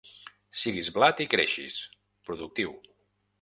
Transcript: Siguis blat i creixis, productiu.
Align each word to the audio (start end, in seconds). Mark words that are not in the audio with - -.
Siguis 0.61 0.89
blat 0.95 1.21
i 1.25 1.27
creixis, 1.33 1.77
productiu. 2.31 2.75